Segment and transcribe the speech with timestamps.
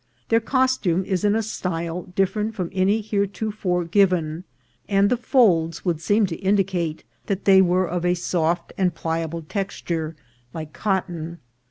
[0.29, 4.45] Their costume is in a style different from any heretofore given,
[4.89, 9.43] and the folds would seem to indicate that they were of a soft and pliable
[9.43, 10.15] texture,
[10.55, 11.37] like cotton.